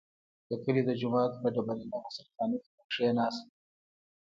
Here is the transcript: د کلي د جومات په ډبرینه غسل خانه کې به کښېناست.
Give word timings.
د 0.49 0.51
کلي 0.63 0.81
د 0.85 0.91
جومات 0.99 1.31
په 1.41 1.47
ډبرینه 1.55 1.97
غسل 2.03 2.27
خانه 2.35 2.57
کې 2.63 2.69
به 2.75 2.83
کښېناست. 2.89 3.45